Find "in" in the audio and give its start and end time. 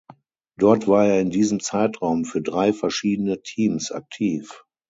1.21-1.29